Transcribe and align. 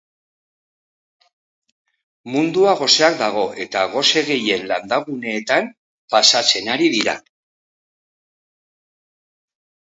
Mundua 2.35 2.73
goseak 2.79 3.19
dago, 3.19 3.43
eta 3.67 3.85
gose 3.97 4.25
gehien 4.31 4.67
landaguneetan 4.73 5.71
pasatzen 6.17 6.73
ari 6.79 6.91
dira. 6.99 7.17